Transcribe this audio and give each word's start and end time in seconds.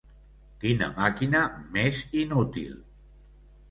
Quina 0.63 0.87
màquina 0.95 1.43
més 1.79 2.03
inútil! 2.25 2.77